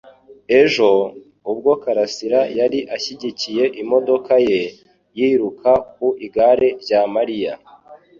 [0.61, 0.89] Ejo,
[1.51, 4.61] ubwo Karasira yari ashyigikiye imodoka ye,
[5.17, 7.53] yiruka ku igare rya Mariya.